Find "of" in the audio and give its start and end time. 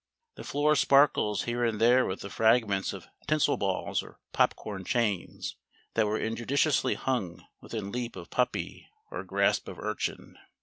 2.91-3.05, 8.15-8.31, 9.67-9.77